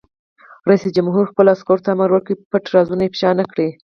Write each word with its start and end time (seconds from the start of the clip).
رئیس 0.69 0.83
جمهور 0.95 1.25
خپلو 1.31 1.49
عسکرو 1.55 1.83
ته 1.85 1.89
امر 1.93 2.09
وکړ؛ 2.13 2.33
پټ 2.51 2.63
رازونه 2.75 3.03
افشا 3.05 3.29
نه 3.39 3.45
کړئ! 3.51 3.69